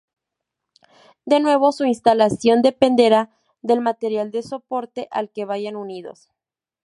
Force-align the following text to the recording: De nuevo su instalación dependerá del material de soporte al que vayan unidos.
De 1.25 1.39
nuevo 1.39 1.71
su 1.71 1.85
instalación 1.85 2.63
dependerá 2.63 3.29
del 3.61 3.81
material 3.81 4.31
de 4.31 4.41
soporte 4.41 5.07
al 5.11 5.29
que 5.29 5.45
vayan 5.45 5.75
unidos. 5.75 6.31